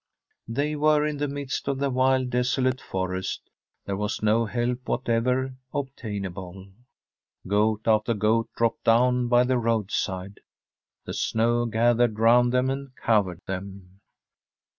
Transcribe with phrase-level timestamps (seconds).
[0.47, 3.51] They were in the midst of the wild, desolate forest;
[3.85, 6.69] there was no help whatever obtainable.
[7.45, 10.39] Goat after goat dropped down by the roadside.
[11.05, 13.99] The snow gathered round them and covered them.